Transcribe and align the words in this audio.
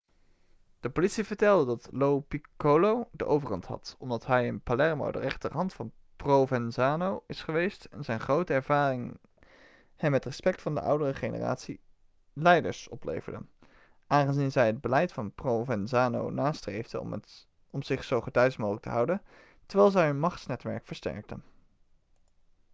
de 0.79 0.89
politie 0.89 1.23
vertelde 1.23 1.65
dat 1.65 1.87
lo 1.91 2.19
piccolo 2.19 3.07
de 3.11 3.25
overhand 3.25 3.65
had 3.65 3.95
omdat 3.99 4.25
hij 4.25 4.45
in 4.45 4.61
palermo 4.61 5.11
de 5.11 5.19
rechterhand 5.19 5.73
van 5.73 5.91
provenzano 6.15 7.23
is 7.27 7.41
geweest 7.43 7.83
en 7.85 8.03
zijn 8.03 8.19
grotere 8.19 8.57
ervaring 8.57 9.17
hem 9.95 10.13
het 10.13 10.25
respect 10.25 10.61
van 10.61 10.75
de 10.75 10.81
oudere 10.81 11.13
generatie 11.13 11.79
leiders 12.33 12.87
opleverde 12.87 13.41
aangezien 14.07 14.51
zij 14.51 14.67
het 14.67 14.81
beleid 14.81 15.11
van 15.13 15.33
provenzano 15.33 16.29
nastreefden 16.29 17.19
om 17.69 17.83
zich 17.83 18.03
zo 18.03 18.21
gedeisd 18.21 18.57
mogelijk 18.57 18.83
te 18.83 18.91
houden 18.91 19.21
terwijl 19.65 19.89
zij 19.91 20.05
hun 20.07 20.19
machtsnetwerk 20.19 20.85
versterkten 20.85 21.43